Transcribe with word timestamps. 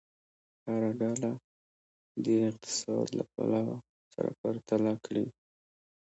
هره 0.65 0.89
ډله 1.01 1.31
دې 2.23 2.37
اقتصاد 2.49 3.07
له 3.17 3.23
پلوه 3.31 3.75
سره 4.13 4.29
پرتله 4.39 4.93
کړي. 5.05 5.25